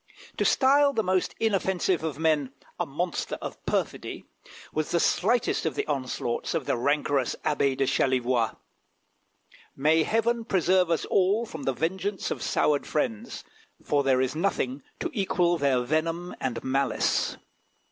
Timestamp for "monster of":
2.87-3.63